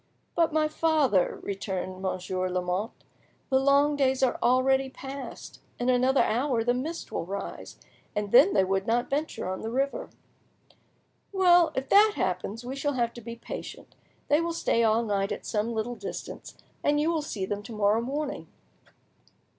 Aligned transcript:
"But, 0.33 0.51
my 0.51 0.67
father," 0.67 1.37
returned 1.43 2.01
Monsieur 2.01 2.47
de 2.47 2.55
Lamotte, 2.55 3.03
"the 3.51 3.59
long 3.59 3.95
days 3.95 4.23
are 4.23 4.39
already 4.41 4.89
past. 4.89 5.61
In 5.79 5.89
another 5.89 6.23
hour 6.23 6.63
the 6.63 6.73
mist 6.73 7.11
will 7.11 7.23
rise, 7.23 7.79
and 8.15 8.31
then 8.31 8.55
they 8.55 8.63
would 8.63 8.87
not 8.87 9.11
venture 9.11 9.47
on 9.47 9.61
the 9.61 9.69
river." 9.69 10.09
"Well, 11.31 11.71
if 11.75 11.87
that 11.89 12.13
happens, 12.15 12.65
we 12.65 12.75
shall 12.75 12.93
have 12.93 13.13
to 13.13 13.21
be 13.21 13.35
patient; 13.35 13.93
they 14.27 14.41
will 14.41 14.53
stay 14.53 14.81
all 14.83 15.03
night 15.03 15.31
at 15.31 15.45
some 15.45 15.71
little 15.71 15.93
distance, 15.95 16.57
and 16.83 16.99
you 16.99 17.11
will 17.11 17.21
see 17.21 17.45
them 17.45 17.61
to 17.61 17.71
morrow 17.71 18.01
morning." 18.01 18.47